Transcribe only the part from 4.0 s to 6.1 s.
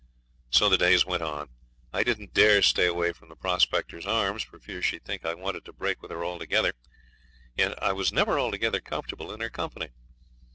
Arms, for fear she'd think I wanted to break with